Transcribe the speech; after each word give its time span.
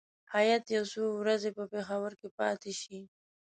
هیات 0.35 0.63
یو 0.75 0.83
څو 0.91 1.01
ورځې 1.21 1.49
په 1.57 1.63
پېښور 1.71 2.11
کې 2.19 2.29
پاتې 2.39 2.71
شي. 2.81 2.99